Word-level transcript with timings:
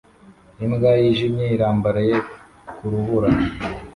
Imbwa 0.65 0.91
yijimye 1.01 1.45
irambaraye 1.55 2.15
ku 2.75 2.83
rubura 2.91 3.29